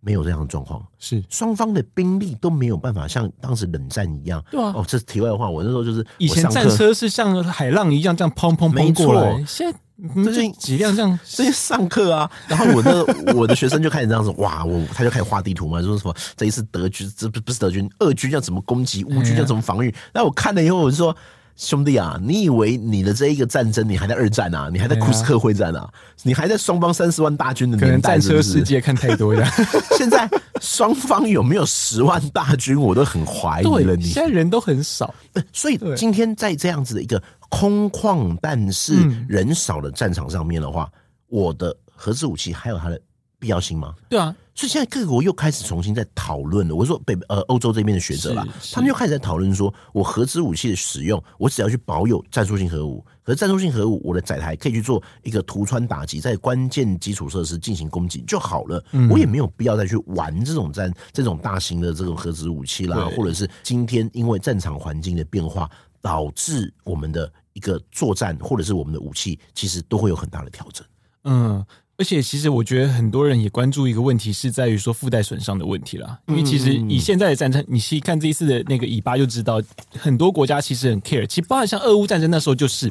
[0.00, 4.42] 没有这样的状况，是双方的兵力都没有办法像当时冷战一样。
[4.50, 5.50] 对啊，哦，这是题外话。
[5.50, 9.78] 我那时候就是以前战车是像海浪一样这样砰砰砰过来，现在
[10.24, 19.94] 这些几辆这样， 最近上课啊，然后我的我的学生就开始这样子，哇，我他就开始画地图嘛，说什么这一次德军这不不是德军，俄军要怎么攻击，乌军要怎么防御。
[20.14, 21.14] 那我看了以后，我就说。
[21.58, 24.70] 兄弟啊，你以为你的这一个战争，你还在二战啊？
[24.72, 25.90] 你还在库斯克会战啊？
[26.22, 28.48] 你还在双方三十万大军的年代是不是？
[28.48, 29.44] 可能战车世界看太多了。
[29.98, 34.04] 现在双方有没有十万大军，我都很怀疑了你。
[34.04, 35.12] 你现在人都很少，
[35.52, 38.94] 所以今天在这样子的一个空旷但是
[39.28, 40.88] 人少的战场上面的话，
[41.26, 43.00] 我的核子武器还有它的
[43.38, 43.94] 必要性吗？
[44.08, 44.34] 对啊。
[44.54, 46.74] 所以现在各国又开始重新在讨论了。
[46.74, 58.84] 我说北呃欧洲这边的学者啦，他们又开始在讨论说，我核子武器的使用，我只要去保有战术性核武，可是战术性核武，我的载台可以去做一个突穿打击，在关键基础设施进行攻击就好了。
[59.08, 65.70] 我也没有必要再去玩这种战这种大型的这种核子武器啦，或者是今天因为战场环境的变化，
[66.00, 70.84] 导致我们的一个作战或者是我们的武器，其实都会有很大的调整。
[71.22, 71.64] 嗯。
[72.00, 76.16] 而且，其实我觉得很多人也关注一个问题，是在于说附带损伤的问题啦。
[76.28, 81.26] 因为其实以现在的战争，你去看这一次的那个以巴，就知道很多国家其实很 care。
[81.26, 82.88] 其实包含像俄乌战争那时候，就是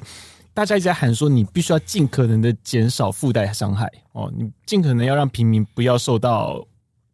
[0.53, 6.61] 大家一直在喊说，你必须要尽可能的减少附带伤害哦，你尽可能要让平民不要受到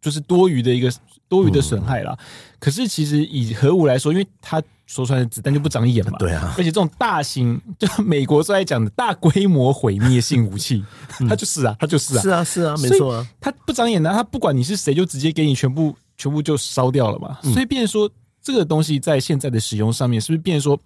[0.02, 0.92] 就是多余的一个
[1.34, 2.17] 多余的损害啦。
[2.60, 10.84] 可是其实以核武来说，因为它说出来的子弹就不长眼嘛，对啊，而且这种大型， 就美国最爱讲的大规模毁灭性武器，
[11.28, 17.39] 它就是啊，它就是啊，是啊，是啊，没错啊，它不长眼的，它不管你是谁，就直接给你全部全部就烧掉了嘛。
[17.41, 18.10] 所以，变成说
[18.41, 20.80] 这个东西在现在的使用上面，是不是变成说，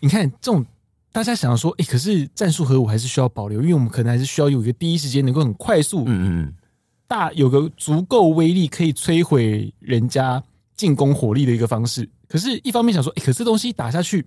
[0.00, 0.64] 你看这种
[1.12, 6.54] 大家想要说，哎，可是战术核武还是需要保留，因为我们可能还是需要有一个第一时间能够很快速，嗯嗯，
[7.06, 10.42] 大有个足够威力可以摧毁人家
[10.76, 12.08] 进攻火力的一个方式。
[12.28, 14.24] 可是，一方面想说，哎、欸，可是东西打下去，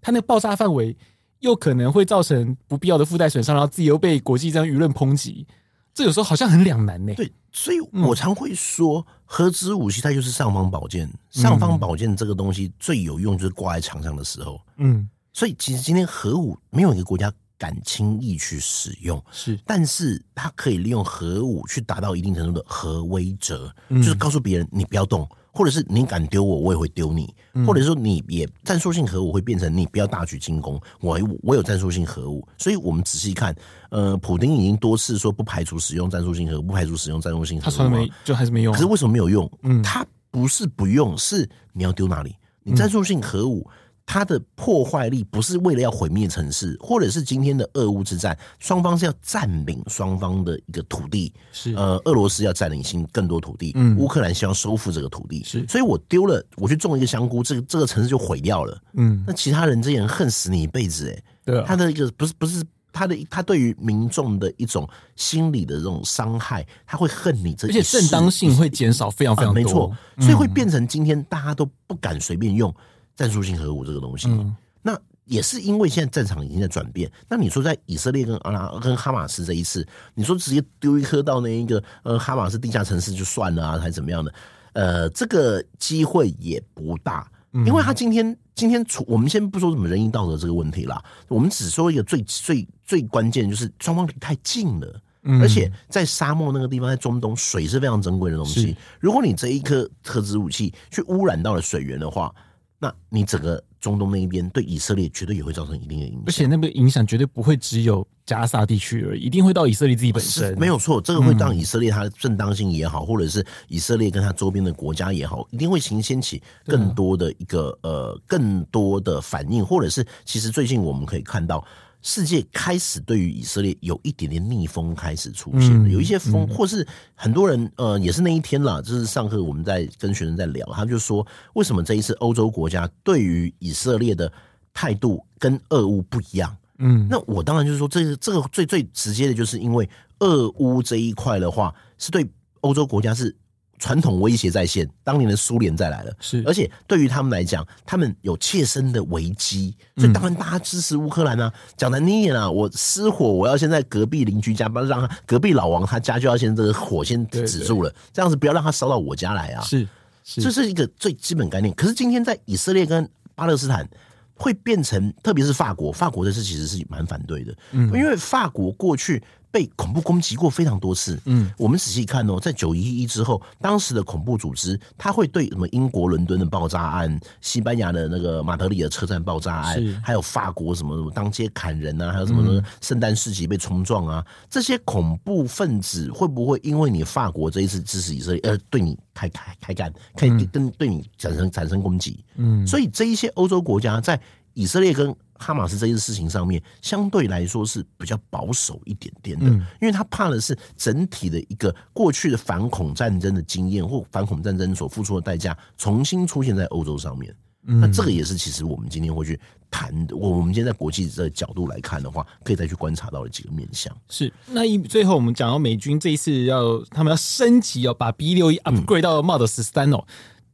[0.00, 0.96] 它那个爆炸范围
[1.40, 5.46] 又可能会造成不必要的附带损伤，然后自己又被国际这样舆论抨击，
[5.92, 7.12] 这有时候好像很两难呢。
[7.14, 11.10] 对，所以我常会说，核子武器它就是尚方宝剑。
[11.28, 14.58] 尚方宝剑这个东西最有用，就是挂在墙上的时候。
[14.78, 25.28] 嗯，所以其实今天核武没有一个国家敢轻易去使用，是，但是它可以利用核武去达到一定程度的核威慑，就是告诉别人你不要动。
[25.52, 27.26] 或者是你敢丢我，我也会丢你；
[27.66, 32.46] 或者说你也战术性核武会变成你不要大举进攻，我我有战术性核武。
[32.56, 33.52] 所以我们仔细看，
[33.90, 38.72] 呃，普丁已经多次说不排除使用战术性核武，不排除使用战术性核武，他从来没就还是没用。
[38.72, 39.50] 可是为什么没有用？
[39.64, 42.36] 嗯，他不是不用，是你要丢哪里？
[42.62, 43.68] 你战术性核武。
[44.12, 51.72] 它的破坏力不是为了要毁灭城市，或者是今天的俄乌之战，双方是要占领双方的一个土地，是。
[51.76, 72.74] 呃，俄罗斯要占领新更多土地，嗯，乌克兰希望收复这个土地，是，所以我丢了，我去种一个香菇，这个这个城市就毁掉了，嗯，那其他人这些人恨死你一辈子，哎，对，他的一个不是不是他的他对于民众的一种心理的这种伤害，他会恨你这，而且正当性会减少非常非常多，没错，所以会变成今天大家都不敢随便用。
[73.20, 77.12] 战术性核武这个东西，嗯、那也是因为现在战场已经在转变。
[77.28, 84.32] 那你说在以色列跟阿拉跟哈马斯这一次，你说直接丢一颗到那一个呃哈马斯地下城市就算了啊，还是怎么样的？
[84.72, 87.30] 呃，这个机会也不大，
[87.66, 95.00] 因为他今天今天处我们先不说什么仁义道德这个问题啦，我们只说一个最最最关键就是双方离太近了，
[95.42, 98.74] 而且在沙漠那个地方，在中东水是非常珍贵的东西。
[98.98, 102.34] 如果你这一颗核子武器去污染到了水源的话，
[102.82, 110.58] 那你整个中东那一边对以色列绝对也会造成一定的影响，而且那个影响绝对不会只有加沙地区而已，一定会到以色列自己本身。
[110.58, 121.62] 没有错，这个会让以色列它的正当性也好，或者是以色列跟它周边的国家也好，一定会形掀起更多的一个呃更多的反应，或者是其实最近我们可以看到。
[122.02, 134.32] 世界开始对于以色列有一点点逆风开始出现了，有一些风，或是很多人呃，也是那一天啦，就是上课我们在跟学生在聊，他就说为什么这一次欧洲国家对于以色列的
[134.72, 136.56] 态度跟俄乌不一样？
[136.78, 139.88] 嗯，那我当然就是说，这个这个最最直接的就是因为
[140.20, 142.26] 俄乌这一块的话，是对
[142.60, 143.36] 欧洲国家是。
[143.80, 151.52] 传统威胁在线，当年的苏联再来了，是，而且对于他们来讲，他们有切身的危机，所以当然大家支持乌克兰啊。
[151.76, 159.62] 讲难听点啊，我失火，我要先在隔壁邻居家，不要让他隔壁老王他家就要先这个火先止住了，这样子不要让他烧到我家来啊。
[159.62, 159.88] 是，
[160.22, 161.74] 是，这是一个最基本概念。
[161.74, 163.88] 可是今天在以色列跟巴勒斯坦
[164.34, 171.20] 会变成，特别是法国，法国的事其实是蛮反对的，嗯，因为法国过去被恐怖攻击过非常多次。
[171.24, 192.24] 嗯，我们仔细看哦，在九一一之后，当时的恐怖组织，他会对什么英国伦敦的爆炸案、西班牙的那个马德里的车站爆炸案，还有法国什么什么当街砍人啊，还有什么什么圣诞市集被冲撞啊，这些恐怖分子会不会因为你法国这一次支持以色列而对你开开开干，可以跟对你产生产生攻击？
[192.36, 194.18] 嗯，所以这一些欧洲国家在
[194.54, 207.34] 以色列跟哈马斯这件事情上面，相对来说是比较保守一点点的，因为他怕的是整体的一个过去的反恐战争的经验或反恐战争所付出的代价重新出现在欧洲上面。
[207.62, 209.38] 那这个也是其实我们今天会去
[209.70, 210.14] 谈的。
[210.14, 213.94] 我我们今天在国际的角度来看的话，可以再去观察到的几个面向。
[214.08, 220.04] 是那一最后我们讲到美军这一次要他们要升级哦，把 B 六一 upgrade 到 Model 十三哦，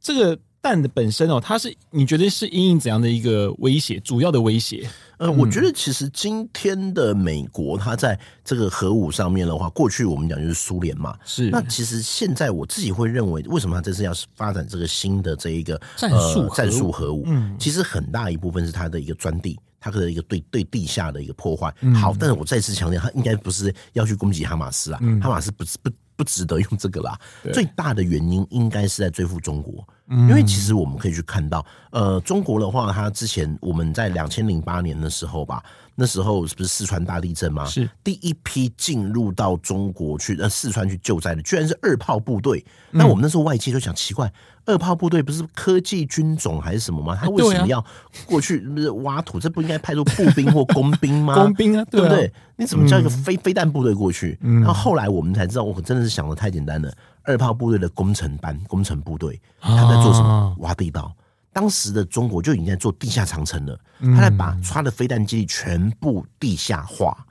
[0.01, 0.39] 这个。
[0.67, 4.01] 弹的本身哦，它是你觉得是因应怎样的一个威胁？
[4.01, 4.89] 主要的威胁？
[5.19, 11.49] 呃，我觉得其实今天的美国，它在这个核武上面的话，过去我们讲就是苏联嘛，是。
[11.51, 17.23] 那其实现在我自己会认为，为什么它这次要发展这个新的这一个战术战术核武？
[17.27, 21.73] 嗯，其实很大一部分是它的一个专利，它的一个对对地下的一个破坏。
[21.95, 27.19] 好，但是我再次强调，它应该不是要去攻击哈马斯啊，哈马斯不不不值得用这个啦。
[27.55, 29.87] 最大的原因应该是在追付中国。
[30.09, 35.63] 因为其实我们可以去看到，呃，中国的话，它之前我们在两千零八年的时候吧，
[35.97, 37.65] 那时候是不是四川大地震吗？
[37.65, 42.65] 是第一批进入到中国去，呃，四川去救灾的，居然是二炮部队。
[42.93, 44.33] 那我们那时候外界就想奇怪，
[44.65, 47.19] 二炮部队不是科技军种还是什么吗？
[47.21, 47.85] 他为什么要
[48.27, 49.41] 过去不是挖土？
[49.41, 51.35] 这不应该派出步兵或工兵吗？
[51.43, 52.33] 工兵啊，对不对？
[52.59, 54.39] 你怎么叫一个飞飞弹部队过去？
[54.41, 56.91] 然后后来我们才知道，我真的是想的太简单了。
[57.27, 60.57] 二炮部队的工程班、工程部队，他在做什么？
[60.61, 61.15] 挖地道。
[61.53, 63.81] 当时的中国就已经在做地下长城了，
[64.15, 67.26] 他在把他的飞弹基地全部地下化。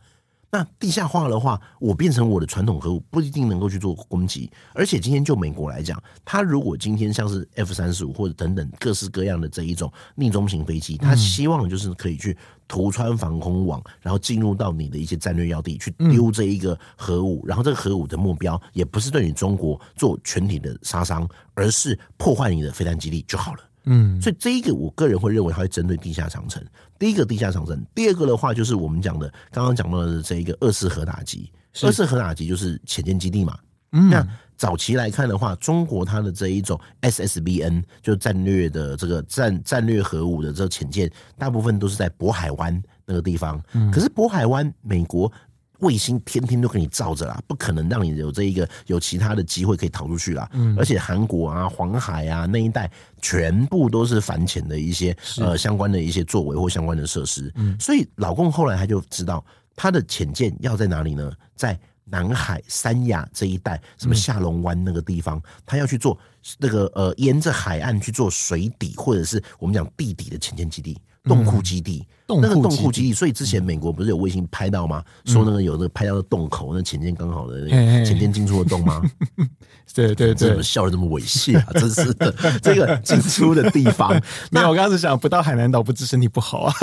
[0.52, 4.50] 那地下化的话，我变成我的传统核武不一定能够去做攻击。
[4.74, 17.46] 而且今天就美国来讲，他如果今天像是 F 三十五或者等等各式各样的这一种逆中型飞机，他希望就是可以去突穿防空网，然后进入到你的一些战略要地去丢这一个核武。
[17.46, 23.60] 然后这个核武的目标也不是对你中国做全体的杀伤，而是破坏你的飞弹基地就好了。
[23.88, 26.64] 嗯，所以这一个我个人会认为它会针对地下长城。
[26.98, 31.52] 第一个地下长城，第二个的话就是我们讲的刚刚讲到的这一个二次核打击。
[31.84, 33.58] 二次核打击就是潜舰基地嘛。
[33.92, 34.26] 嗯，那
[34.58, 43.62] 早期来看的话，中国它的这一种 SSBN 就战略的这个战战略核武的这个潜舰，大部分都是在渤海湾那个地方。
[43.74, 45.32] 嗯，可是渤海湾美国。
[45.80, 50.50] 卫星天天都给你照着啦，不可能让你有这一个有其他的机会可以逃出去啦。
[50.54, 52.90] 嗯，而且韩国啊、黄海啊那一带，
[53.22, 57.52] 全部都是反潜的一些呃相关的一些作为或相关的设施。
[57.56, 59.44] 嗯，所以老共后来他就知道
[59.76, 61.32] 他的潜舰要在哪里呢？
[61.56, 66.18] 在南海、三亚这一带，什么下龙湾那个地方，他要去做
[66.60, 70.98] 那个呃沿着海岸去做水底或者是我们讲地底的潜舰基地。
[71.28, 75.04] 洞窟基地，那个洞窟基地，所以之前美国不是有卫星拍到吗？
[75.26, 79.02] 说那个有那个拍到的洞口，那潜舰刚好的那个潜舰进出的洞吗？
[79.94, 81.66] 对 对对，怎么笑得这么猥亵啊？
[81.74, 84.12] 真是的，这个进出的地方，
[84.52, 86.74] 没有，我刚刚是想不到海南岛不知身体不好啊。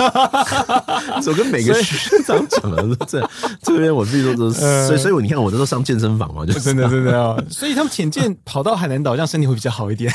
[1.25, 3.29] 我跟每个学长讲了，这
[3.61, 7.41] 这边我自己说都是，所以所以我你看我这都上健身房嘛，就真的真的哦。
[7.49, 10.11] 所以他们潜舰跑到海南岛，这样身体会比较好一点。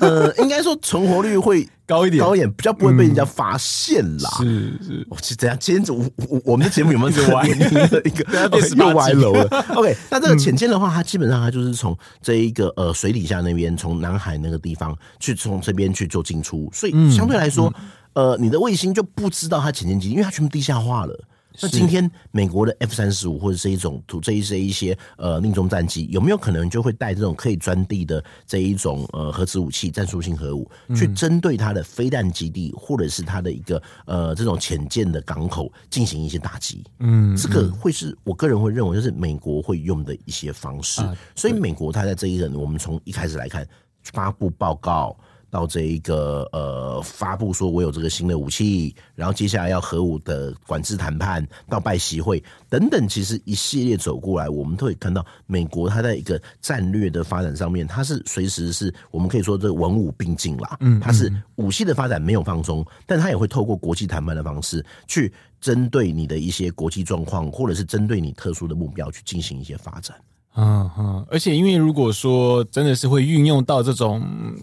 [0.00, 1.68] 呃，应该说存活率会。
[1.92, 4.30] 高一点，高一点，比较不会被人家发现啦。
[4.38, 4.44] 是
[4.82, 7.46] 是，我其实等下今天我我我们的节目有没有 这个歪。
[7.46, 8.24] 的 一个
[8.76, 17.72] 又歪楼了？OK，那这个浅间的话，它基本上它就是从这一个呃水底下那边，从南海那个地方去从这边去做进出，所以相对来说，
[18.14, 21.24] 呃，你的卫星就不知道它潜舰基地，因为它全部地下化了。
[21.60, 36.84] 那今天美国的 F 三十五或者是一种图这一些一些呃命中战机有没有可能就会带这种可以钻地的这一种呃核子武器战术性核武去针对它的飞弹基地或者是它的一个呃这种潜舰的港口进行一些打击？
[37.00, 41.02] 嗯，这个会是我个人会认为就是美国会用的一些方式。
[41.34, 43.66] 所以美国它在这一轮我们从一开始来看
[44.02, 45.16] 发布报告。
[45.52, 70.16] 到这一个呃发布说，我有这个新的武器，然后接下来要核武的管制谈判，到拜习会等等，其实一系列走过来，我们都会看到美国它在一个战略的发展上面，它是随时是我们可以说这文武并进啦，嗯，它是武器的发展没有放松，但它也会透过国际谈判的方式去针对你的一些国际状况，或者是针对你特殊的目标去进行一些发展。
[70.54, 74.22] 嗯嗯，而且因为如果说真的是会运用到这种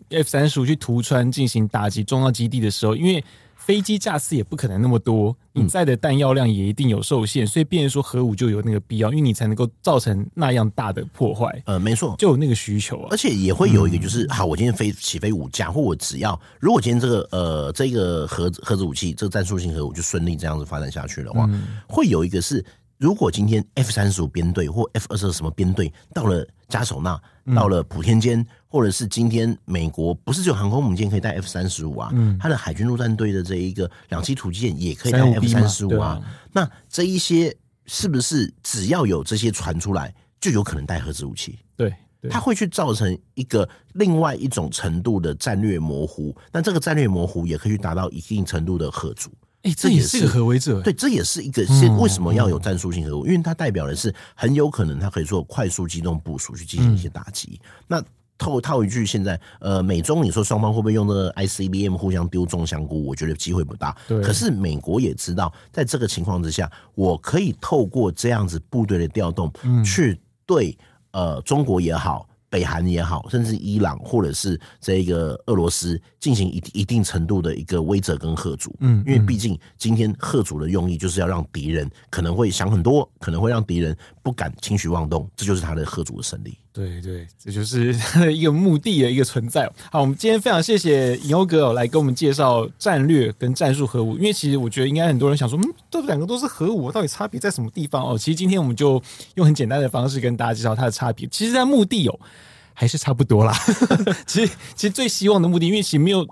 [0.10, 3.24] F 三十五去突穿进行打击重要基地的时候，因为
[3.56, 11.62] 飞机架次也不可能那么多，你载的弹药量也一定有受限，所以变成说核武就有那个必要，因为你才能够造成那样大的破坏。
[11.66, 21.48] 呃，没错，就有那个需求啊，而且也会有一个就是，好，我今天飞起飞五架，或我只要如果今天这个呃这个核核子武器这个战术性核武就顺利这样子发展下去的话，
[21.88, 22.66] 会有一个是，
[23.00, 27.18] 如果今天 F 三十五编队或 F 二十二什么编队到了加手纳，
[27.56, 28.46] 到了普天间。
[28.72, 36.22] 或者是今天美国不是只有航空母舰可以带 F 三十五啊，嗯，它的海军陆战队的这一个两栖突击舰也可以带 F 三十五啊。
[36.52, 37.56] 那这一些
[37.88, 41.58] 是不是只要有这些传出来，就有可能带核子武器？
[41.76, 41.92] 对，
[42.30, 46.36] 它会去造成一个另外一种程度的战略模糊。
[46.52, 49.32] 那这个战略模糊也可以去达到一定程度的吓阻。
[49.64, 50.82] 哎，这也是个核威慑。
[50.82, 53.26] 对，这也是一个先为什么要有战术性核武？
[53.26, 57.60] 因为它代表的是很有可能它可以做快速机动部署去进行一些打击。
[57.86, 58.02] 那
[58.38, 63.06] 套套一句，现在呃，美中你说双方会不会用这个 ICBM 互相丢重香菇？
[63.06, 63.98] 我觉得机会不大。
[64.08, 64.22] 对。
[64.22, 69.52] 可是美国也知道，在这个情况之下，我可以透过这样子部队的调动，
[69.84, 70.78] 去对
[71.12, 72.29] 呃中国也好。
[72.50, 83.96] 北韩也好，甚至伊朗或者是这个俄罗斯进行一一定程度的一个威慑跟贺阻，嗯，因为毕竟今天贺阻的用意就是要让敌人可能会想很多，可能会让敌人
[84.30, 86.56] 不敢轻举妄动，这就是他的吓阻的胜利。
[86.72, 89.68] 对对，这就是他 的一个目的的一个存在。
[89.92, 98.06] 好，我们今天非常谢谢尹欧哥来跟我们介绍战略跟战术核武，因为其实我觉得应该很多人想说，嗯，这两个都是核武，到底差别在什么地方？
[98.06, 99.02] 哦，其实今天我们就
[99.34, 101.28] 用很简单的方式跟大家介绍它的差别。
[101.30, 102.20] 其实在目的哦
[102.76, 103.52] 还是差不多啦。
[104.28, 106.24] 其实其实最希望的目的，因为其实没有，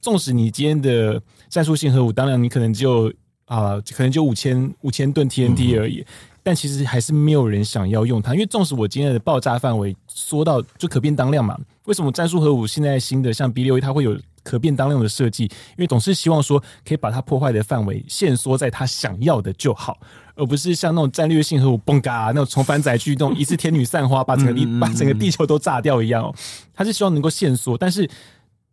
[0.00, 3.08] 纵使你今天的战术性核武，当然你可能就
[3.44, 6.00] 啊、呃，可能就五千五千吨 TNT 而已。
[6.00, 6.06] 嗯
[6.44, 15.44] 但其实还是没有人想要用它，因为纵使我今天的爆炸范围缩到就可变当量嘛，为什么战术核武现在新的像 B 六一它会有可变当量的设计？
[15.44, 19.98] 因为总是希望说可以把它破坏的范围限缩在它想要的就好，
[20.34, 26.34] 而不是像那种战略性核武嘣嘎那种重返载具那种一次天女散花把整个地把整个地球都炸掉一样哦，
[26.74, 28.06] 它是希望能够限缩，但是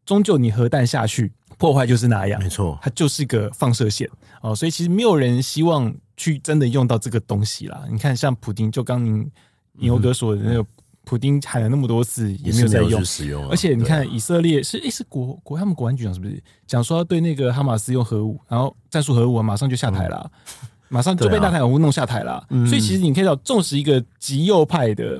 [0.05, 4.09] 终究你核弹下去破坏就是那样，没错，它就是个放射线
[4.41, 5.95] 哦，所以其实没有人希望。
[6.21, 7.83] 去真的用到这个东西啦。
[7.89, 9.27] 你看，像普丁，就刚您
[9.79, 10.63] 牛哥说的那个，
[11.03, 13.03] 普丁喊了那么多次，也没有在用。
[13.03, 20.31] 使用，而且你看，以色列是诶，是国国他们国安局长是不是讲说要对那个哈马斯用核武，然后战术核武马上就下台了，
[20.89, 22.45] 马上就被纳坦雅胡弄下台了。
[22.67, 25.19] 所以其实你可以到，纵使一个极右派的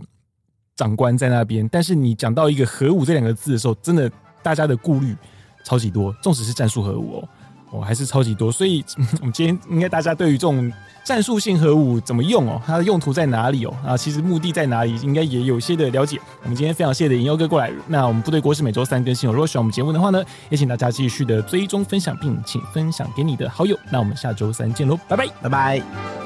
[0.75, 4.11] 长官在那边，但是你讲到一个核武这两个字的时候，真的
[4.43, 5.15] 大家的顾虑
[5.63, 6.13] 超级多。
[6.21, 7.29] 纵使是战术核武哦。
[7.71, 8.83] 哦，还是超级多，所以
[9.19, 10.71] 我们今天应该大家对于这种
[11.03, 16.19] 战术性核武怎么用哦，它的用途在哪里哦，啊，其实目的在哪里，应该也有些的了解。
[16.43, 17.71] 我们今天非常谢谢尹优哥过来。
[17.87, 19.33] 那我们部队锅是每周三更新哦。
[19.33, 23.77] 如果喜欢我们节目的话呢，也请大家继续的追踪分享，并请分享给你的好友。
[23.91, 26.20] 那我们下周三见喽，拜拜，拜拜。